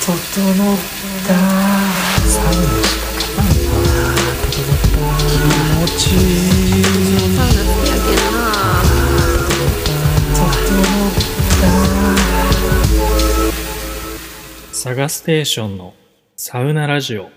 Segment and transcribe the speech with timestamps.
[0.00, 0.16] 整っ
[1.26, 1.34] た。
[2.26, 3.48] サウナしたかな
[4.50, 4.96] 整った
[5.28, 5.36] 気
[5.76, 6.02] 持ち。
[6.14, 6.16] い
[6.80, 6.82] い
[7.36, 8.40] サウナ好きやけんな
[10.34, 11.12] 整っ
[14.70, 15.94] たサガステーションの
[16.34, 17.30] サウナラジオ。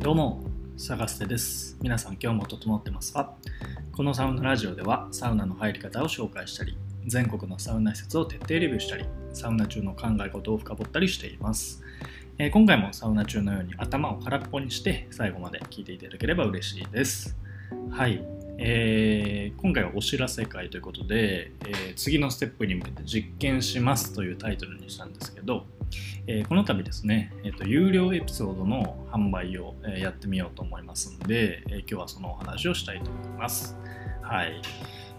[0.00, 0.44] どうも
[0.76, 1.71] サガステです。
[1.82, 3.34] 皆さん今日も整ってますか？
[3.90, 11.82] このサウナラジオではサウナの入り方を紹介したり全国のサウナ施設を徹底レビューしたりサウナ中の考え事を深掘ったりしています、
[12.38, 17.36] えー今回もサウナ中のように頭を空っぽにして最後まで聞いていただければ嬉しいです。
[17.90, 18.24] はい、
[18.58, 25.66] えー今回はお知らせ会ということで、えー次のステップに向けて実験しますというタイトルにしたんですけど、
[26.26, 33.76] えーこの度ですね、えーと、有料エピソードの販売を、えやってみようと思いますので、えー今日はそのお話をしたいと思います。
[34.22, 34.60] はい。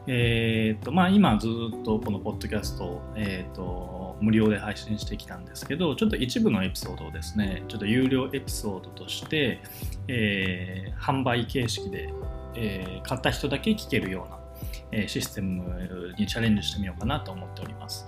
[0.06, 9.60] えーと、まあ今ずっとこのポッドキャストを、えーと、無料で配信してきたんですけど、ちょっと一部のエピソードをですね、ちょっと有料エピソードとして、
[10.08, 12.14] え販売形式で、
[12.56, 14.40] え買った人だけ聞けるような、
[14.92, 18.06] えシステムにチャレンジしてみようかなと思っております。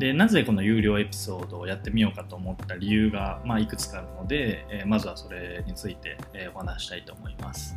[0.00, 7.76] でなぜこの有料エピソードをやってみようかと思った理由が、まあ、いくつかあるので、えーまずはそれについて、えーお話したいと思います。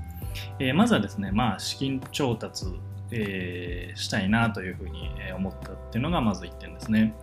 [0.57, 2.65] えーまずはですね、まあ、資金調達、
[3.11, 7.13] えしたいなというふうに思ったっていうのがまず1点ですね。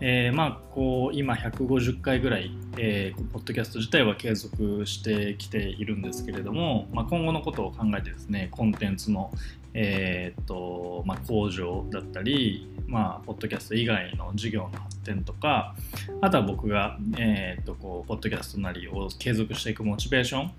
[0.00, 9.32] えーまあ、こう今150回ぐらい、えーポッドキャスト自体は継続してきているんですけれども、まあ、今後のことを考えてですねコンテンツの、
[9.74, 15.74] えーっとまあ、向上だったり、まあ、ポッドキャスト以外の事業の発展とか
[16.20, 20.52] あとは僕が、えーっとこうポッドキャストなりを継続していくモチベーション、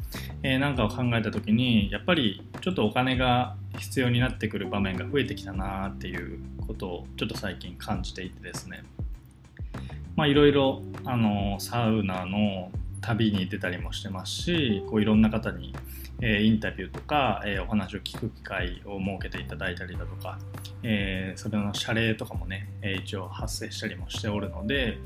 [0.43, 8.83] えーなんかを考えた時にやっぱりちょっとお金が必要になってくる場面が増えてきたなっていうことをちょっと最近感じていてですね。
[10.15, 12.71] まあいろいろあのサウナの
[13.02, 15.73] 旅に出たりもしてますしこういろんな方に、
[16.27, 20.39] えインタビューとか、えお話を聞く機会を設けていただいたりだとか、
[20.81, 24.97] えそれの謝礼とかもね、え一応発生したりもしておるので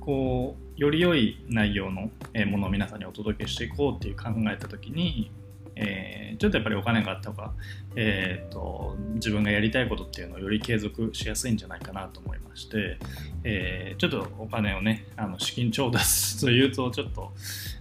[0.00, 2.10] こうより良い内容の
[2.46, 5.30] ものを皆さんにお届けしていこうっていう考えた時に、
[5.76, 7.52] えーちょっとやっぱりお金があった方が、
[7.94, 12.98] えー、と自分がやりたいことっていうのをより継続しやすいんじゃないかなと思いまして、
[13.44, 17.32] えーちょっとお金をねあの資金調達というとちょっと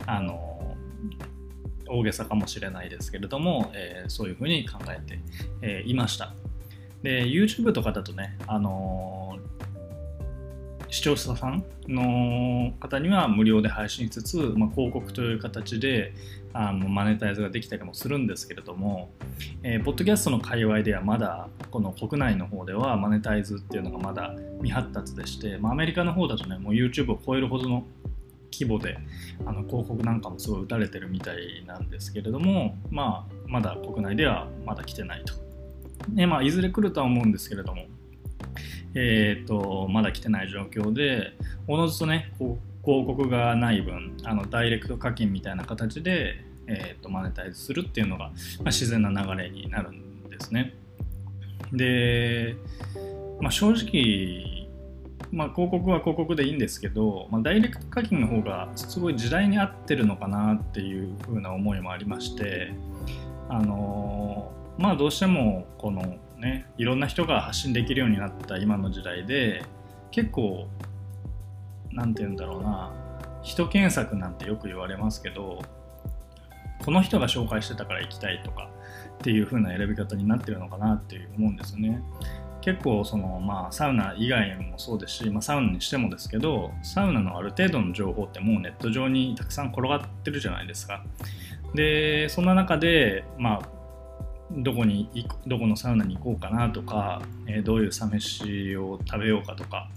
[0.05, 0.75] あの
[1.91, 5.19] 大げさかもしれないですけれども、えーそういうふうに考えて、
[5.61, 6.33] えいました。
[7.03, 9.37] で YouTube とかだとねあの
[10.89, 16.13] 視聴者さんの方には無料で配信しつつ、まあ、広告という形で
[16.53, 19.09] あのマネタイズができたりもするんですけれども、
[19.63, 27.85] えーポッドキャストの界隈ではまだこの国内の方ではマネタイズっていうのがまだ未発達でして、まあ、アメリカの方だとねもう YouTube を超えるほどの
[28.51, 28.97] 規模で
[29.45, 35.33] あの広告なんかもすごい打たれてるみたいなんですけれども、まあ、まだ国内ではまだ来てないと。
[36.09, 37.85] でまあ、いずれ来るとは思うんですけれども、
[38.95, 41.33] えー、とまだ来てない状況で
[41.67, 42.57] おのずとね広
[43.05, 48.33] 告がない分あのダイレクト課金みたいな形で、えー、とマネタイズするっていうのが、まあ、
[48.65, 50.73] 自然な流れになるんですね。
[51.71, 52.55] で、
[53.41, 54.43] まあ、正直、
[55.31, 62.73] まあ、広告は広告でいいんですけど、まあ、ダイレクト課金の方がすごい時代に合ってるのかなっていう風な思いもありまして
[63.47, 69.63] あのまあどうしてもこのねいろんな人が発信できるようになった今の時代で
[70.11, 70.67] 結構
[71.91, 72.91] なんて言うんだろうな
[73.41, 75.61] 人検索なんてよく言われますけど
[76.83, 78.69] この人が紹介してたから行きたいとか
[79.15, 82.01] っていう風な選び方になってるのかなっていう思うんですよね。
[82.61, 91.03] 結構そのまあサウナ以外もそうですし、まあ、サウナにしてもですけどサウナのある程度の情報ってもうネット上にたくさん転がってるじゃないですか。
[91.73, 93.69] でそんな中でまあ
[94.51, 99.89] どこに行くどこのサウナに行こうかなとか、えーどういうサ飯を食べようかとか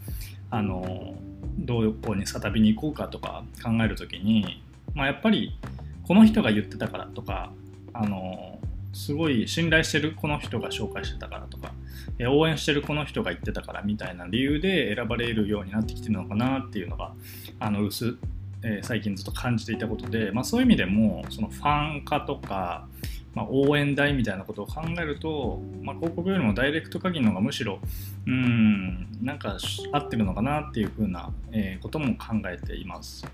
[0.51, 1.15] あの
[1.59, 4.63] どこに再びに行こうかとか考えるときに、
[4.95, 5.59] まあ、やっぱり
[6.07, 7.53] この人が言ってたからとか
[7.93, 8.59] あの
[8.95, 11.73] すごい信頼してるこの人が紹介してたからとか
[12.19, 17.13] え応援してるこの人が言ってたからみたいな理由で選ばれるようになってきてるのかなっていうのが
[17.59, 18.17] あの薄、
[18.63, 22.89] えー最近ずっと感じていたことで、まあ、そういう意味でもそのファン化とか、
[23.35, 27.79] まあ、応援代みたいなことを考えると、まあ、広告よりもダイレクト課金の方がむしろ
[28.27, 29.59] うんなんか
[29.93, 33.27] 合ってるのかなっていうふうな、えことも考えています。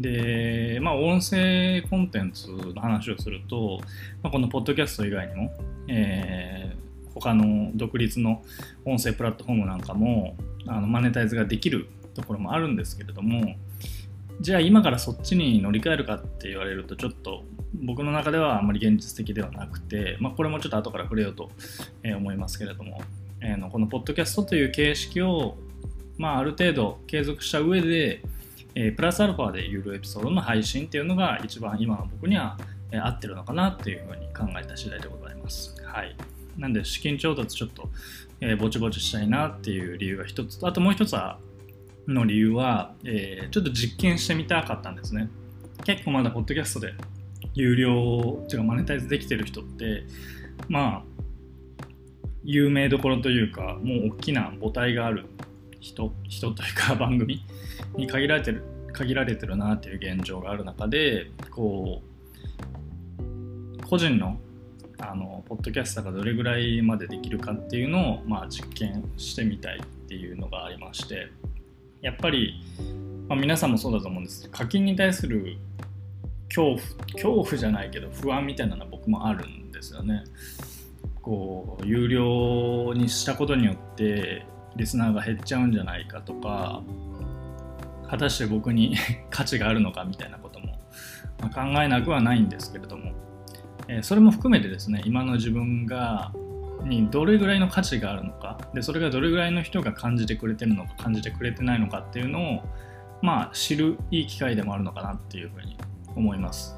[0.00, 3.80] で、まあ、音声コンテンツの話をすると、
[4.22, 5.52] まあ、このポッドキャスト以外にも、
[5.88, 8.42] えー他の独立の
[8.84, 10.36] 音声プラットフォームなんかも
[10.66, 13.56] あのマネタイズができるところもあるんですけれども
[14.40, 17.44] じゃあ今からそっちに乗り換えるかって言われるとちょっと
[17.84, 21.50] 僕の中ではあまり現実的ではなくて、まあ、これもちょっと後から触れようと
[22.04, 23.00] 思いますけれども、
[23.40, 25.56] えー、のこのポッドキャストという形式を、
[26.16, 28.22] まあ、ある程度継続した上で、
[28.74, 32.56] えー、プラスアルファで有料エピソードの配信っていうのが一番今の僕には
[32.92, 35.74] 合ってるのかなっていうふうに考えた次第でございます。
[35.84, 36.16] はい。
[36.58, 37.88] なんで資金調達ちょっと、
[38.40, 41.38] えー、ぼちぼちしたいなっていう理由が一つ、あともう一つは、
[42.08, 45.28] の理由は、えー、ちょっと実験してみたかったんですね。
[45.84, 46.94] 結構まだポッドキャストで
[47.54, 50.04] 有料っていうかマネタイズできてる人って、
[50.68, 51.22] まあ、
[52.44, 55.26] 有名どころというか、もう大きな母体がある
[55.80, 57.44] 人、人というか番組
[57.96, 62.10] に限られてる、限られてるなっていう現状がある中で、こう、
[63.86, 64.38] 個人の
[65.02, 71.28] あのポッドキャスターがどれぐらいまでできるかっていうのを、まあ、実験してみたいっていうのがありまして
[72.02, 72.62] やっぱり、
[73.28, 75.56] まあ、皆さんもそうだと思うんですけど課金に対する
[76.48, 76.78] 恐怖
[77.12, 80.24] 恐怖じゃないけど不安みたいなのは僕もあるんですよね。
[81.22, 84.44] こう有料にしたことによって
[84.76, 86.82] リスナーが減っちゃうんじゃないかとか
[88.10, 88.96] 果たして僕に
[89.30, 90.78] 価値があるのかみたいなことも、
[91.40, 93.12] まあ、考えなくはないんですけれども、
[93.86, 96.32] えー、それも含めてですね今の自分が
[96.84, 102.62] にどれぐらいの価値があるのかでそれがどれぐらいの人が感じてくれてるのか感じてくれてないのかっていうのを
[103.22, 105.76] まあ知るいい機会でもあるのかなっていうふうに
[106.16, 106.76] 思います。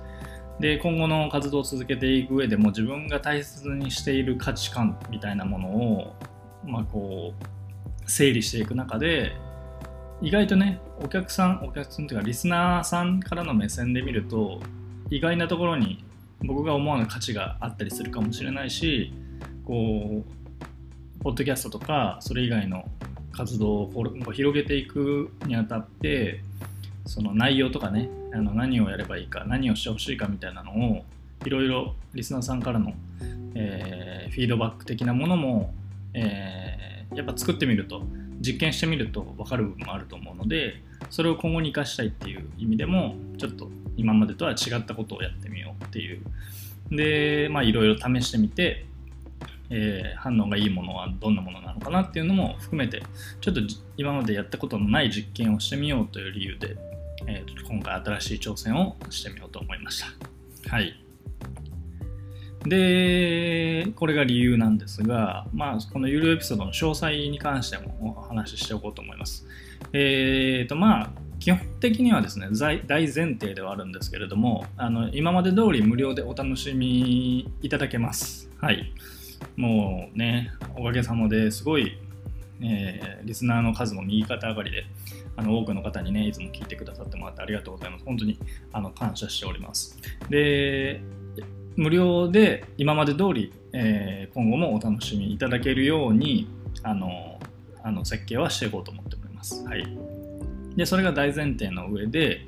[0.61, 6.17] で今後の活動を続けていく上でも自分が大切にしている価値観みたいなものを、
[6.65, 9.33] まあ、こう整理していく中で
[10.23, 14.61] 意外とねお客さんお客さんというかリスナーさんからの目線で見ると
[15.11, 16.05] 意外なところに
[16.45, 19.13] 僕が思わぬ価値があったりするかもしれないし
[19.67, 22.89] こうポッドキャストとかそれ以外の
[23.33, 26.41] 活動を広げていくにあたって
[27.05, 31.05] その内容とかねあの何をやればいいか何をしてほしいかみたいなのを
[31.45, 32.93] いろいろリスナーさんからの、
[33.57, 35.75] えー、フィードバック的なものも、
[36.15, 38.05] えー、やっぱ作ってみると
[38.43, 46.21] 実験してみると分かる部分もあると思うのでそれを今後に生かしたいっていう意味でもちょっと今までとは違ったことをやってみようっていう
[46.91, 48.87] でまあいろいろ試してみて
[49.75, 53.03] えー、反応がいいものはどんなものなのかなっていうのも含めて
[53.41, 53.63] ちょっと
[53.97, 56.77] 今までやったことのない実験をしてみようという理由で、
[57.27, 60.05] えー、今回新しい挑戦をしてみようと思いまし
[60.63, 60.71] た。
[60.71, 61.02] はい
[62.65, 69.47] で、これが理由なんですが、まあ、この有料エピソードの詳細に関してもお話ししておこうと思います。
[69.93, 71.11] えっ、ー、と、まあ、
[71.41, 72.49] 基本的にはですね、
[72.87, 78.49] 大前提ではあるんですけれども、あの今まで通り無料でお楽しみいただけます。
[78.61, 78.93] はい。
[79.57, 81.99] もうね、おかげさまですごい、
[82.61, 84.87] えー、リスナーの数も右肩上がりで、
[85.35, 88.05] あの多くの方にね、いつも聞いてくださってもらってありがとうございます。
[88.05, 88.39] 本当に
[88.73, 89.99] あの感謝しております。
[90.31, 91.01] で、
[91.77, 96.49] 無料で今まで通り、えー、今後もお楽しみいただけるように、
[96.83, 97.39] あの、
[97.83, 99.65] あの設計はしていこうと思っております。
[99.65, 99.87] はい。
[100.77, 102.47] で、それが大前提の上で、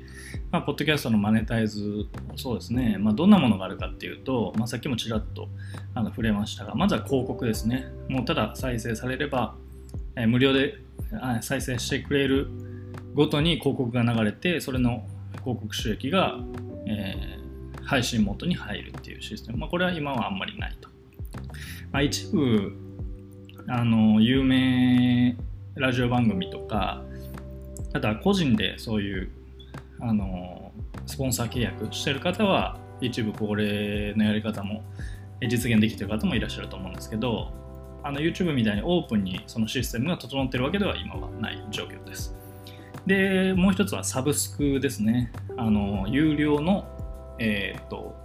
[0.51, 5.49] まあ、ポッドキャストのマネタイズ、そうですね、まあ、どんなものがあるかっていうと、まあ、さっきもちらっと
[5.93, 7.87] あの触れましたが、まずは広告ですね。
[8.09, 9.55] もうただ再生されれば、
[10.15, 10.77] えー、無料で
[11.41, 12.47] 再生してくれる
[13.13, 15.05] ごとに広告が流れて、それの
[15.43, 16.39] 広告収益が、
[16.87, 17.44] えー、
[17.85, 19.59] 配信元に入るっていうシステム。
[19.59, 20.89] まあ、これは今はあんまりないと。
[21.91, 22.73] まあ、一部、
[23.67, 25.37] あの、有名
[25.75, 27.03] ラジオ番組とか、
[27.93, 29.29] あとは個人でそういう
[30.01, 30.71] あの
[31.05, 34.83] スポンサー契約してる方は一部これのやり方も
[35.41, 37.53] 実現できてる方もいらっしゃると思うんですけど
[38.03, 42.35] あの YouTube みたいにオープンにそのシステムが整ってるわけでは今はない状況です。
[43.07, 45.31] で、もう一つはサブスクですね。
[45.57, 46.85] あの有料の、
[47.39, 48.15] えー、っと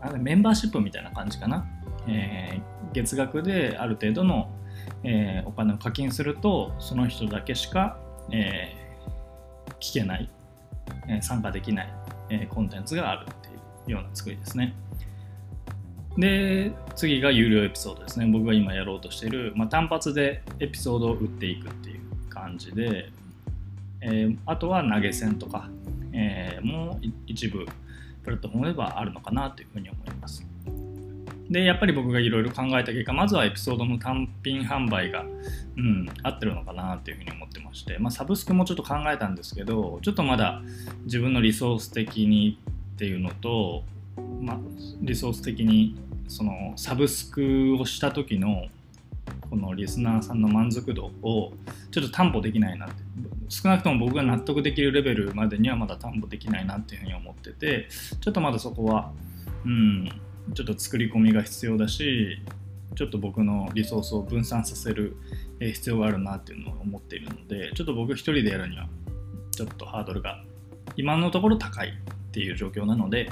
[0.00, 1.66] あメンバーシップみたいな感じかな？
[2.06, 4.50] えー、月額である程度の、
[5.04, 7.98] えー、お金を課金するとその人だけしか、
[8.30, 10.30] えー、聞けない
[11.06, 11.92] え参加できない、
[12.30, 13.50] えコンテンツがあるってい
[13.88, 14.74] うような作りですね。
[16.16, 18.26] で、次が有料エピソードですね。
[18.26, 22.00] 僕が今やろうとしている、まあ、単発でエピソードを打っていくっていう
[22.30, 23.10] 感じで、
[24.00, 25.68] えー、あとは投げ銭とか、
[26.12, 27.66] えー、も一部
[28.28, 30.46] プラットフォームではあるのかなというふうに思います。
[31.48, 35.24] で、やっぱり僕がいろいろ考えた結果、まずはエピソードの単品販売が、
[35.76, 40.60] うん、合ってるのかなっていうふうに思ってまして、まあ、サブスクもちょっと考えたんですけど、ちょっとまだ
[41.04, 42.58] 自分のリソース的に
[42.96, 43.82] っていうのと、
[44.42, 44.58] まあ、
[45.00, 48.66] リソース的にそのサブスクをした時の
[49.50, 51.52] このリスナーさんの満足度を
[51.90, 52.94] ちょっと担保できないなって
[53.48, 57.88] 少なくとも僕が納得できるレベルまでにはまだ担保できないなっていうふうに思ってて
[58.20, 59.12] ちょっとまだそこは
[59.64, 60.08] うん
[60.54, 62.40] ちょっと作り込みが必要だし
[62.94, 65.16] ちょっと僕のリソースを分散させる
[65.60, 68.88] 必要があるなっていうのを思っているのでちょっと僕一人でやるには
[69.50, 70.42] ちょっとハードルが
[70.96, 73.30] 今のところ高いっていう状況なので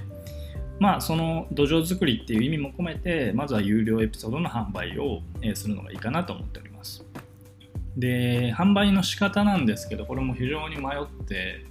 [0.78, 5.22] まあその土壌作りっていう意味も込めてまずは有料エピソードの販売を
[5.54, 7.04] するのがいいかなと思っております。
[7.96, 11.64] で販売の仕方なんですけどこれも非常に迷って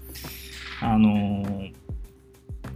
[0.81, 1.69] あの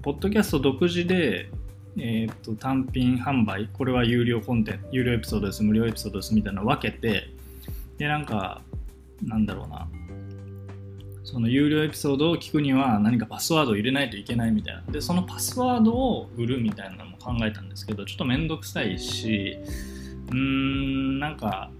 [0.03, 1.49] ポッドキャスト独自で
[1.97, 7.29] えーと、単品販売これは有料コンテンツ有料エピソードです無料エピソードですみたいなのを分けて
[7.97, 8.61] でなんか
[9.23, 9.87] なんだろうな。
[11.23, 14.81] その有料エピソードを聞くには何かパスワードを入れないといけないみたいな。
[14.91, 19.57] でそのパスワードを売るみたいなのも考えたんですけどちょっとめんどくさいし
[20.29, 21.71] うーんなんか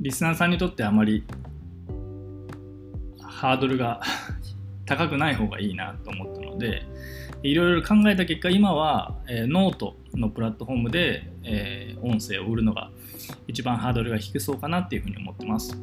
[0.00, 1.24] リスナーさんにとってあまり
[3.20, 4.00] ハードルが
[4.86, 6.82] 高くない方がいいなと思ったので
[7.42, 12.90] いろいろ考えた結果今は、えー、ノートのプラットフォームで、えー、音声を売るのが
[13.46, 15.80] 一番ハードルが低そうかなっていうふうに思ってます。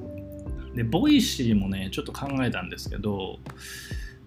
[0.78, 3.40] で Voicy もねちょっと考えたんですけど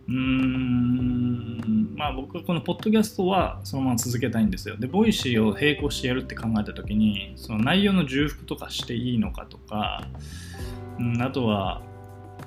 [0.08, 4.76] うーんまあ僕はこのポッドキャストはそのまま続けたいんですよ。
[4.76, 10.08] で Voicy を並行してやるって考えた時にその内容の重複とかしていいのかとか、
[10.98, 11.82] うん、あとは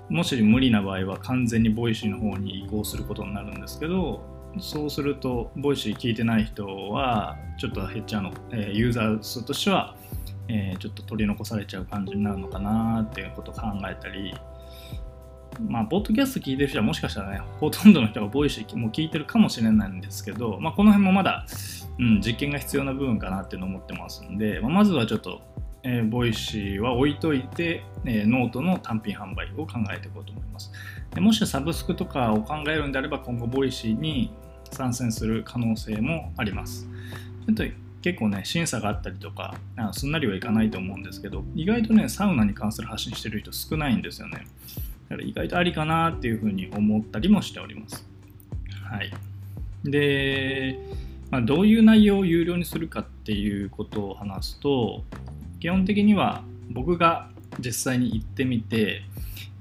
[0.09, 9.95] もし無理な場合は完全に Voicy の方に移行することになるんですけどそうすると、 Voicy 聞いてない人は、ちょっと減っちゃうの、えー、ユーザー数としては、
[10.55, 14.35] えー、ちょっと取り残されちゃう感じになるのかなっていうことを考えたり、
[15.67, 21.47] まあ、ポッドキャスト聞いてる人はもしかしたらね、ほとんどの人が Voicy も聞いてるかもしれないんですけど、まあ、この辺もまだ、
[21.97, 25.41] うん、実験が必要な部分かなっていうのを思ってますんで、まあ、まずはちょっと、
[25.81, 30.71] えー、 Voicy は置いといて、えー、ノートの単品販売を考えていこうと思います。
[31.15, 34.31] でもしサブスクとかを考えるんであれば、今後 Voicy に
[34.71, 36.87] 参戦する可能性もあります。
[37.45, 39.55] ちょっと結構ね、審査があったりとか、
[39.93, 44.45] すんなりはいかないと思うんですけど、意外とね、サウナに関する発信してる人少ないんですよね。
[45.09, 48.05] だから意外とありかなっていうふうに思ったりもしております。
[48.83, 49.11] はい。
[49.85, 50.77] で、
[51.31, 55.05] まあ、どういう内容を有料にするかっていうことを話すと、
[55.61, 57.29] 基本的には僕が
[57.59, 59.03] 実際に行ってみて、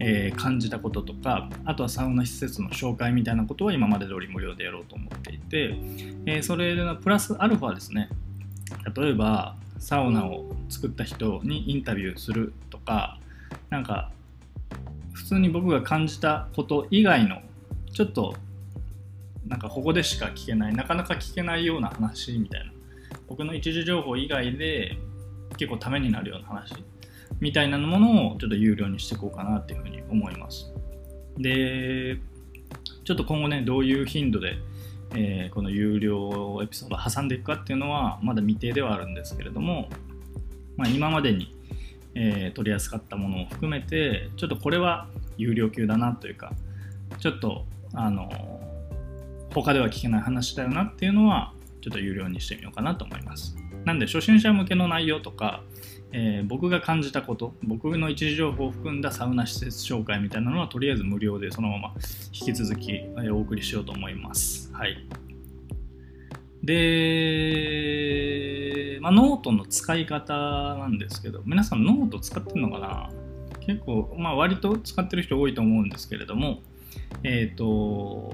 [0.00, 5.76] えー、感じたこととかあとはサウナ施設の紹介みたいなことは今まで通り無料でやろうと思っていて、
[6.26, 8.08] えー、それのプラスアルファですね
[8.96, 13.18] 例えばサウナを作った人にインタビューするとか
[13.70, 14.10] なんか
[15.12, 17.42] 普通に僕が感じたこと以外の
[17.92, 18.34] ちょっと
[19.46, 22.72] なんかここでしか聞けないなかなか聞けないような話みたいな
[23.28, 24.96] 僕の一時情報以外で
[25.56, 26.74] 結構ためになるような話
[27.42, 30.72] みたいなものをちょっと有料にしていこうかなっていうふうに思います。
[31.38, 32.18] で、
[33.04, 34.56] ちょっと今後ね、どういう頻度で、
[35.14, 39.88] えー、この有料エピソードを挟んでいくかっていうのはまだ未定ではあるんですけれども、
[40.76, 41.54] まあ、今までに、
[42.14, 46.52] えー、取り扱ったものを含めてちょっとこれは有料級だなというか
[47.18, 48.30] ちょっとあの
[49.52, 51.52] 他では聞けない話だよなっていうのは
[51.82, 53.56] ちょっと有料にしてみようかなと思います。
[53.84, 55.62] なんで初心者向けの内容とか、
[56.14, 61.94] えー、僕が感じたこと僕の一次情報を含んだサウナ施設紹介みたいなのはとりあえず無料でそのまま
[62.32, 63.00] 引き続き
[63.32, 64.70] お送りしようと思います。
[64.74, 65.06] はい。
[66.62, 67.78] で、
[69.00, 73.10] まあ、ノートの使い方なんですけど皆さんノート使ってるのかな？
[73.66, 76.60] 結構、まあ、割と使ってる人多いと思うんですけれども
[77.24, 78.32] えっ、ー、と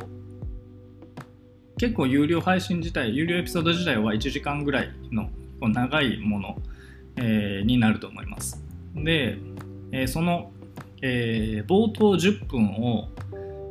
[1.79, 5.31] 結構有料配信自体有料エピソード自体は1時間ぐらいの
[5.61, 6.57] 長いもの
[7.19, 8.65] えー、になると思います。
[8.95, 9.39] で、
[9.93, 10.53] え、その、
[11.03, 13.09] え、冒頭10分を、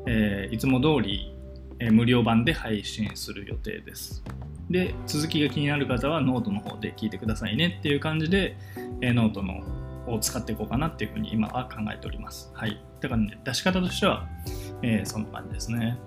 [0.06, 1.34] えいつも通り、
[1.80, 4.24] え無料版で配信する予定です。
[4.70, 8.58] で、続きが気になる方はノートの方で聞いてくださいねっていう感じで、
[9.02, 9.64] えノートの
[10.08, 12.50] を使っていこうかなっていうふうに今は考えております。
[12.54, 12.82] はい。
[13.02, 14.28] だからね、出し方としては、
[14.82, 15.98] えそんな感じですね。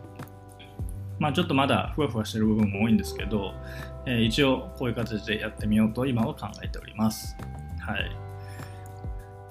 [1.20, 3.52] まあちょっとまだふわふわしてる部分も多いんですけど、
[4.06, 7.36] えー、一応こういう形でやってみようと今は考えております。
[7.78, 8.30] はい。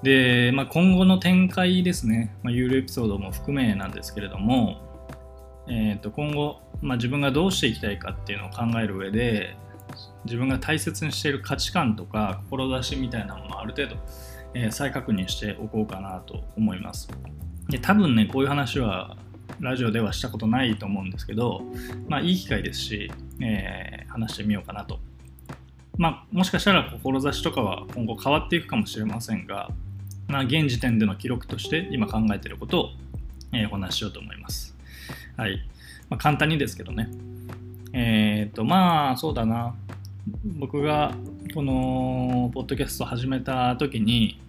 [0.02, 4.78] で、まあ、今後の展開ですね、まあ、有料エピソードも含めなんですけれども、
[5.68, 9.56] えー、と今後、まあ、自分がどうしていきたいかっていうのを考える上で
[10.24, 13.96] 自分が大切にしている価値観とか志みたいなものをある程度、
[14.54, 17.08] えー、再確認しておこうかなと思います
[17.68, 19.16] で多分ねこういう話は
[19.60, 21.62] ラジオではしたことないと思うんですけど、
[22.08, 24.98] まあ、いい機会ですし、えー、話してみようかなと。
[25.98, 29.68] まあ、もしかしたら志とかは今後変わっていくかもしれませんが、
[30.28, 32.90] まあ、現時点での記録として今考えていることを、
[33.52, 34.74] え、お話ししようと思います。
[35.36, 35.58] はい。
[36.08, 37.10] まあ、簡単にですけどね。
[37.92, 39.74] えっ、ー、と、まあ、そうだな。
[40.44, 41.12] 僕が
[41.52, 44.40] このポッドキャストを始めた時に、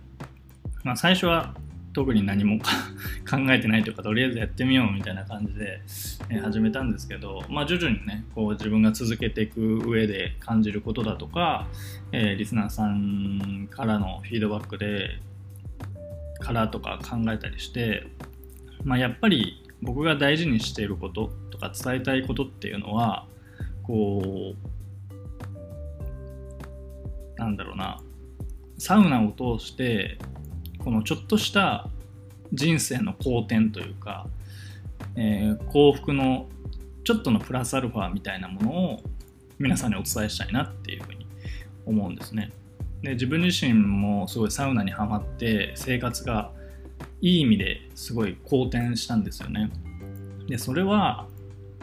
[0.83, 1.53] まあ、最初は
[1.93, 2.59] 特に何も
[3.29, 5.81] 考えてないというかとりあえずやってみようみたいな感じで、
[6.29, 11.67] え始めたんですけど、まあ、徐々にねこう自分が続けていく上で感じることだとか、
[12.11, 15.19] えー、リスナーさんからのフィードバックで
[16.39, 18.07] からとか考えたりして、
[18.83, 23.27] まあ、やっぱり僕が大事にしていることとか伝えたいことっていうのは
[23.83, 24.71] こう
[27.39, 28.01] なんだろうな
[28.77, 30.17] サウナを通して
[30.83, 31.87] このちょっとした
[32.53, 34.27] 人生の好転というか、
[35.15, 36.47] えー、幸福の
[37.03, 38.99] ちょっとのプラスアルファみたいなものを
[39.59, 41.25] 皆さんにお伝えしたいなっていうふうに
[41.85, 42.51] 思うんですね。
[43.01, 46.51] で自分自身もすごいサウナにはまって生活が
[47.21, 49.71] いい意味ですごい好転したんですよね。
[50.47, 51.27] でそれは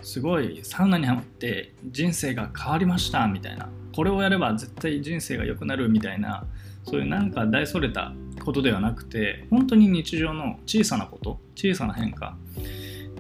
[0.02, 6.46] すごいサウナにはまって人生が変わりましたみたいなこれをやれば絶対人生が良くなるみたいな
[6.84, 8.12] そういうなんか大それた
[8.48, 12.34] ことではなくて本当に日常の小さなこと小さな変化、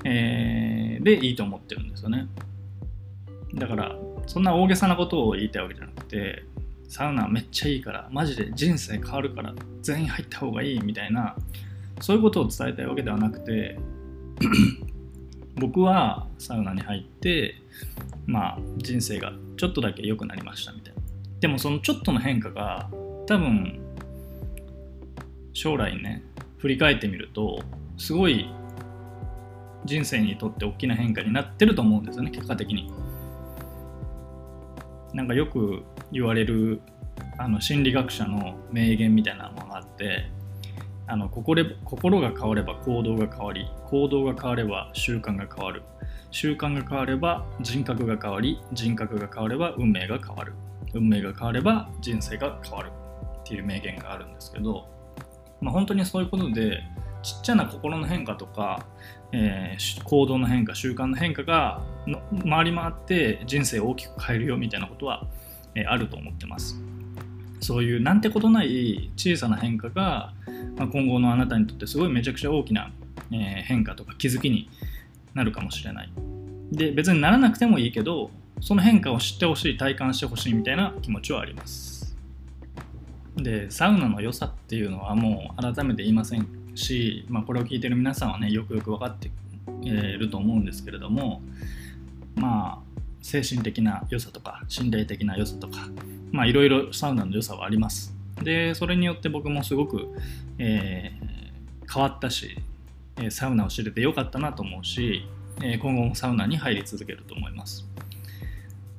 [0.02, 2.28] えー、でいいと思ってるんですよね。
[3.52, 3.94] だから
[4.26, 6.44] そんな大げさなことを言いたいわけじゃなくて
[6.88, 11.36] サウナめっちゃいいからマジで人生変わるから全員入った方がいいみたいな
[12.00, 13.78] そういうことを伝えたいわけではなくて
[15.60, 17.54] 僕はサウナに入って
[18.26, 21.02] まあ人生がちょっとだけ良くなりましたみたいな。
[21.40, 22.88] でもそのちょっとの変化が
[23.26, 23.87] 多分
[25.58, 26.22] 将来ね
[26.58, 27.58] 振り返ってみると
[27.96, 28.48] すごい
[29.84, 32.92] 人生にとって大きな変化になってると思うんですよね結果的に。
[35.14, 36.80] なんかよく言われる
[37.38, 40.30] あの心理学者の名言みたいなものがあって
[41.08, 45.82] あの心心が変われば行動が変わり行動が変われば習慣が変わる。
[46.30, 50.52] 習慣が変われば人格が変わり人格が変われば運命が変わる。
[50.94, 52.92] 運命が変われば人生が変わる
[53.40, 54.97] っていう名言があるんですけど、
[55.60, 56.82] まあ、本当にそういうことで
[57.22, 58.86] ちっちゃな心の変化とか、
[59.32, 65.26] えー、行動の変化習慣の変化がの回り回って人生を大きく変えるよみたいなことは、
[65.74, 66.80] えー、あると思ってます。
[67.60, 70.32] そういうなんてことない小さな変化が、
[70.76, 72.92] まあ、今後のあなたにとってすごいめちゃくちゃ大きな、
[73.32, 74.70] えー、変化とか気づきに
[75.34, 76.10] なるかもしれない。
[76.70, 81.97] で別にならなくてもいいけどその変化を知ってほしい体感してほしいみたいな気持ちはあります。
[83.42, 89.30] でサウナの良さっていうのはもう改めて言いませんし、まあ、これを聞いてる皆さんはねよくよく分かって
[89.82, 91.42] いると思うんですけれども
[92.34, 95.88] まあ精神的な良さとか身体的な良さとか
[96.32, 98.14] まあいろいろサウナの良さはあります。
[98.42, 100.08] でそれによって僕もすごく、
[100.58, 102.56] えー、変わったし
[103.30, 105.26] サウナを知れてよかったなと思うし
[105.80, 107.86] 今後もサウナに入り続けると思います。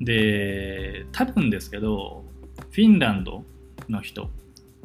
[0.01, 2.23] で多分ですけど
[2.71, 3.43] フィンランド
[3.89, 4.29] の人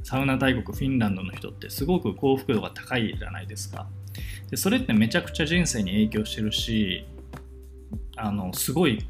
[0.03, 3.87] サウナ大国フィンランドの人ってすごく幸福度が高いじゃないですか。
[4.51, 7.07] でそれってめちゃくちゃ人生に影響してるし
[8.17, 9.05] あのすごい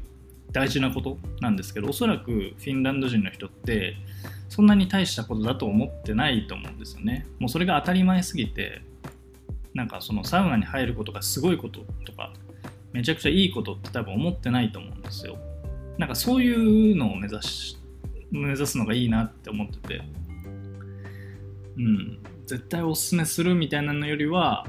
[0.51, 3.97] 大事なことなんですけどおそらくフィンランド人の人って
[4.47, 7.27] そんなに大したことだと思ってないと思うんですよね。
[7.39, 8.81] もうそれが当たり前すぎて
[9.73, 12.31] なんかそのサウナに入ることがすごいこととか
[12.93, 15.37] めちゃくちゃいいことって多分思ってないと思うんですよ。
[15.97, 17.77] なんかそういうのを目指し
[18.35, 20.01] 目指すのがいいなって思ってて、
[21.77, 24.65] うん、絶対おすすめするみたいなのよりは、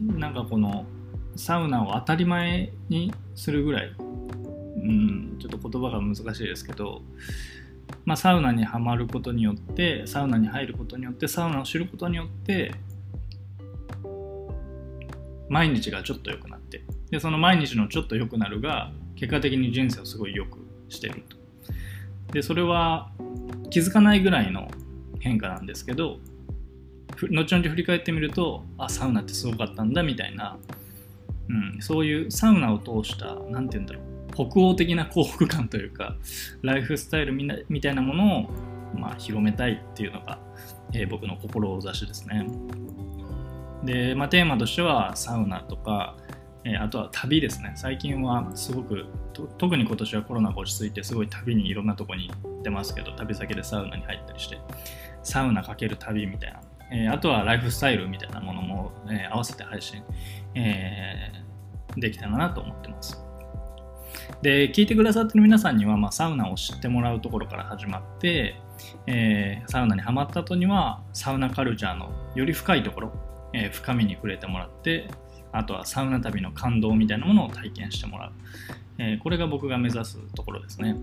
[0.00, 0.86] なんかこの
[1.36, 4.02] サウナを当たり前にするぐらい、う
[4.82, 7.02] ん、ちょっと言葉が難しいですけど、
[8.04, 12.72] まあ、サウナにはまることによってサウナに入ることによってサウナを知ることによって
[15.48, 16.82] 毎日がちょっと良くなって。
[17.10, 21.39] でその毎日のちょっと良くなるが結果的に人生をすごい良くしてると。
[22.32, 23.10] でそれは
[23.70, 24.68] 気づかないぐらいの
[25.20, 26.18] 変化なんですけど
[27.30, 30.58] 後々振り返ってみるとあサウナってすごかったんだみたいな、
[31.48, 36.16] うん、そういうサウナを通した何て言うんだろう北欧的な幸福感というか
[36.62, 38.50] ライフスタイルみなみたいなものを、
[38.94, 40.38] まあ、広めたいっていうのが、
[40.94, 42.46] えー、僕の志ですね
[43.84, 46.16] で、まあ、テーマとしてはサウナとか
[46.64, 47.72] えー、あとは旅ですね。
[47.74, 54.58] 最近はすごく、特に今年はコロナが落ち着いて、すごい旅にいろんなとこに行ってますけど、旅先でサウナに入ったりして、
[55.22, 56.60] サウナかける旅みたいな。
[56.92, 60.02] えー、あとはライフスタイルみたいなものも、えー、合わせて配信、
[60.54, 63.22] えー、できたらなと思ってます。
[64.42, 68.56] で聞いてくださってる皆さんには、まあ、サウナを知ってもらうところから始まって、
[69.06, 73.12] えサウナにはまった後にはサウナカルチャーのより深いところ、
[73.52, 75.10] え深みに触れてもらって
[75.52, 78.32] あとはサウナ旅の感動みたいなものを体験してもらう、
[78.98, 80.96] えーこれが僕が目指すところですね。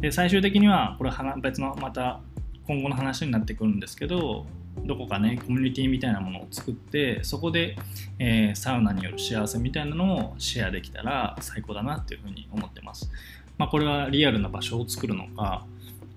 [0.00, 2.20] で最終的にはこれは別のまた
[2.66, 4.46] 今後の話になってくるんですけど
[4.84, 7.76] どこかねコミュニティみたいなものを作ってそこで、
[8.18, 13.10] えーサウナによる幸せみたいなのをシェアできたら最高だなっていうふうに思ってます、
[13.56, 15.66] まあ、これはリアルな場所を作るのか、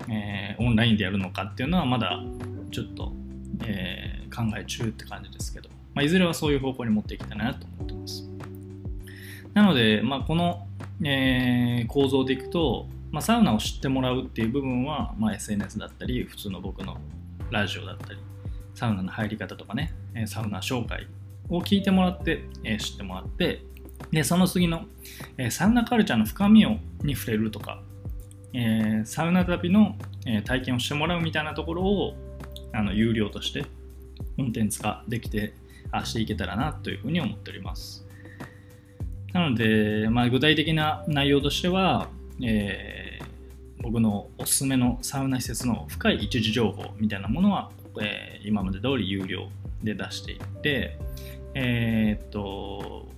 [0.10, 2.22] えーオンラインでやるのかっていうのはまだ
[2.72, 3.12] ちょっと、
[3.66, 8.30] えー考え中って感じですけど、まあ、いずれはそういう方向に持っていきたいなと思ってます。
[9.54, 10.66] なので、まあ、この、
[11.04, 16.98] えー構造でいくと、まあ、サウナを知ってもらうっていう部分は、まあ、SNS だったり普通の僕の
[17.50, 18.20] ラジオだったり
[18.76, 19.94] サウナの入り方とかね
[20.28, 21.08] サウナ紹介
[21.50, 23.64] を聞いてもらって、えー知ってもらって
[24.12, 24.86] でその次の、
[25.38, 27.82] えーサウナカルチャーの深みをに触れるとか、
[28.54, 32.14] えーサウナ旅の、えー体験をしてもらうみたいなところを
[32.74, 33.66] あの有料として
[34.38, 35.54] コンテンツ化できて
[35.92, 38.06] あしていけたらなというふうに思っております。
[39.34, 42.10] なので、まあ、具体的な内容としては、
[42.44, 43.12] えー
[43.84, 49.50] 僕のおすすめのサウナ施設の深い一時情報みたいなものは、えー今まで通り有料
[49.84, 50.98] で出していって、
[51.56, 53.10] えーっと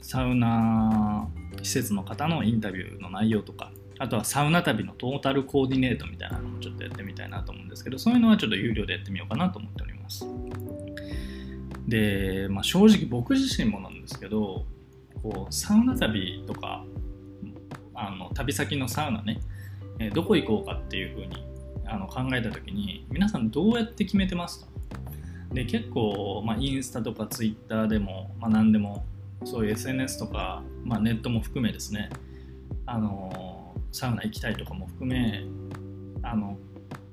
[0.00, 1.28] サウナ
[1.62, 10.26] 施設の方のインタビューの内容とかあとはサウナ旅のトータルコーディネートみたいなのもちょっとやってみたいなと思うんですけどそういうのはちょっと有料でやってみようかなと思っております。
[11.92, 14.64] で、まあ、正直僕自身もなんですけど
[15.22, 16.86] こうサウナ旅とか
[17.94, 19.40] あの旅先のサウナね、
[19.98, 21.46] えどこ行こうかっていうふうに
[21.84, 24.72] あの考えた時に皆さんどうやって決めてますか？
[25.52, 29.04] で結構、まあ、インスタとかツイッターでも、まあ、何でも
[29.44, 32.08] そういう SNS とか、まあ、ネットも含めですね
[32.86, 35.44] あのサウナ行きたいとかも含め
[36.22, 36.56] あの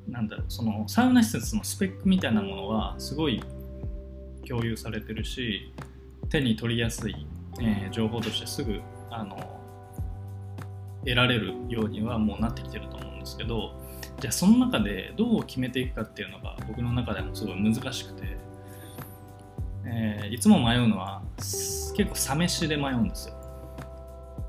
[0.07, 3.43] なんだろうそのサウナ施設のスペックみたいなものはすごい
[4.49, 5.71] 共有されてるし
[6.29, 7.27] 手に取りやすい、
[7.61, 8.81] えー情報としてすぐ
[9.11, 9.59] あの
[11.01, 13.71] 得られるようにはもうなってきてると思うんですけど
[14.19, 18.37] じゃあその中でどう決めていくかっていうのが僕の中でもすごい難しくて、
[19.85, 23.35] えーいつも迷うのは結構サ飯で迷うんですよ。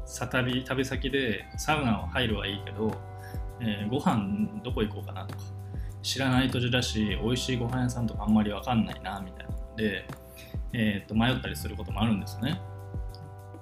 [0.04, 2.92] さ旅旅先でサウナを入るはいいけど、
[3.60, 5.42] えーご飯どこ行こうかなとか
[6.02, 9.59] 知らない土地だし美味しいご飯屋さんとかあんまり分かんないなみたいな。
[9.80, 10.06] で、
[10.72, 12.60] えーと迷ったりすることもあるんですね。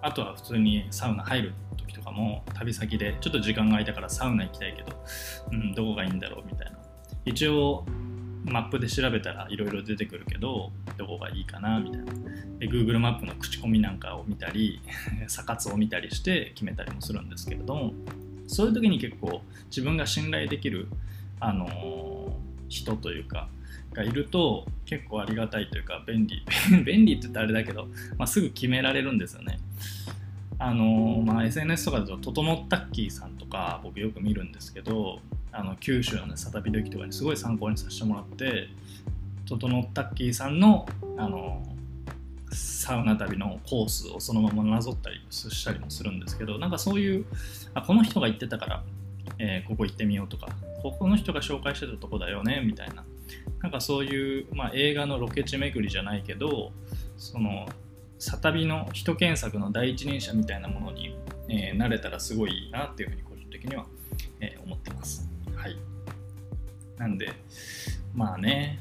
[0.00, 4.96] あとは普通にサウナ入る時とかも旅先でちょっと時間が空いたからサウナ行きたいけど、
[5.52, 6.78] うん、どこがいいんだろうみたいな。
[7.24, 7.84] 一応
[8.44, 12.12] マップで調べたらいろいろ出てくるけどどこがいいかなみたいな。
[12.58, 14.80] で Google マップの口コミなんかを見たり
[15.26, 17.92] サ活を見たりして決めたりもするんですけれども
[18.46, 20.88] そういう時に結構自分が信頼できる、
[21.38, 22.32] あの
[22.68, 23.48] 人というか
[23.98, 26.42] がいると結構ありがたいというか便利。
[26.84, 29.58] 便利って言ったらあれだけど、まあ、すぐ決められるんですよね。
[30.60, 35.20] あのまあ、SNS とかだとトトノッタッキーさんとか僕よく見るんですけど
[35.52, 38.68] あの九州のねサタビ時とかにすごい参考にさせてもらって
[39.46, 41.62] トトノッタッキーさんのあの
[42.50, 47.24] サウナ旅のコースをそのままなぞったりしたりもするんですけどなんかそういう
[47.74, 48.82] あこの人が言ってたから、
[49.38, 50.48] えーここ行ってみようとか
[50.82, 53.04] ここの人が紹介してたとこだよねみたいな
[53.62, 56.72] なんかそういう、まあ、映画のロケ地巡りじゃないけど
[57.16, 57.68] その
[58.18, 61.16] サタビの人検索の第一人者みたいなものに、
[61.48, 63.86] えーなれたらすごいいいなっていうふうに個人的には、
[64.40, 65.28] えー思ってます。
[65.54, 65.76] はい。
[66.98, 67.32] なんで、
[68.14, 68.80] まあね、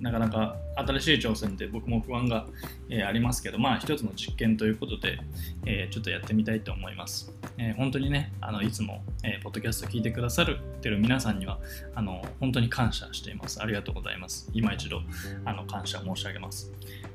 [0.00, 2.46] なかなか新しい挑戦って僕も不安が、
[2.88, 5.18] えーありますけど、まあ一つの実験ということで、
[5.66, 7.32] えーちょっとやってみたいと思います。
[7.58, 10.46] えー本当にね、あのいつも、えーポッドキャスト聞いてくださっ
[10.80, 11.58] てる皆さんには
[11.94, 13.62] あの本当に感謝しています。
[13.62, 14.50] ありがとうございます。
[14.52, 15.00] 今一度
[15.44, 16.72] あの感謝申し上げます。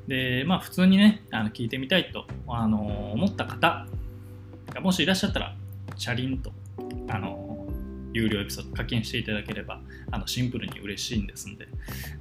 [0.08, 3.86] で、まあ普通にね、あの聞いてみたいと、あの思った方
[4.74, 5.56] がもしいらっしゃったら、
[5.98, 6.52] チャリンと、
[7.10, 7.49] あの
[8.14, 11.68] 有料エピソード課金していただければあのシンプルに嬉しいんですんで、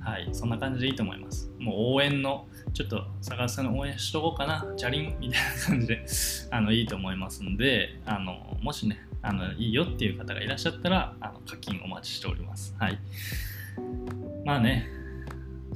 [0.00, 1.50] はい、そんな感じでいいと思います。
[1.58, 6.04] もう応援の、ちょっと坂田さんの応援しとこうかな、チャリンみたいな感じで
[6.50, 12.74] あのいいと思いますんで、あのもしねあの、いいよっていう方がいらっしゃったらあの課金お待ちしております。
[12.78, 12.98] はい。
[14.44, 14.88] まあね、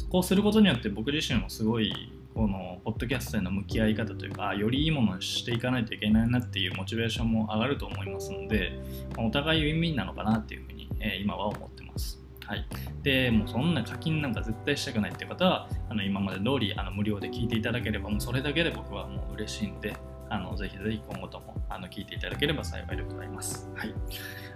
[0.09, 8.73] こうすることによって僕自身もすごいこのポッドキャストへの向き合い方というかよりいいものにしていかないといけないなっていうモチベーションも上がると思いますので
[9.17, 12.21] まお互いウィンウィンなのかなっていうふうに、えー今は思ってます。
[12.45, 12.67] はい、
[13.03, 19.97] でもうそんな課金なんか絶対したくないっていう方はあの今まで通りあの無料で聞いていただければもうそれだけで僕はもう嬉しいんで
[20.29, 23.71] あのぜひぜひ今後ともあの聞いていただければ幸いでございます。
[23.75, 23.95] はい、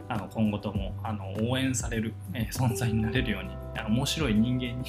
[0.08, 4.84] あの今後ともあの応援される、えー存在になれるようにあの面白い人間に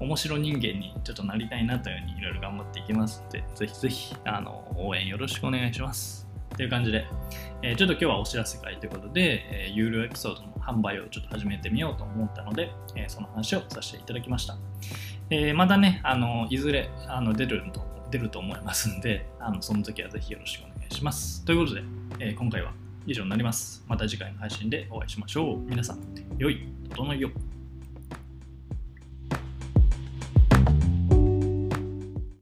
[0.00, 6.28] 面白人間にちょっとなりたいなというふうにいろいろ頑張っていきますのでぜひぜひあの応援よろしくお願いします。
[6.56, 7.06] という感じで、
[7.62, 14.56] えーちょっと今日はお知らせ会ということで、えー有料エピソードの販売をちょっと始めてみようと思ったので、えーその話をさせていただきました。
[15.30, 21.44] えまたね、あのいずれあの出ると出ると思いますんで、あのその時はぜひよろしくお願いします。
[21.44, 21.82] ということで、
[22.18, 22.72] え今回は
[23.06, 23.84] 以上になります。
[23.88, 25.58] また次回の配信でお会いしましょう。
[25.58, 25.98] 皆さん、
[26.38, 27.51] 良い整いを。